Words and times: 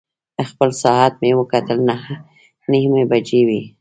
خپل 0.49 0.69
ساعت 0.83 1.13
مې 1.21 1.31
وکتل، 1.39 1.77
نهه 1.89 2.15
نیمې 2.71 3.03
بجې 3.11 3.41
وې. 3.47 3.61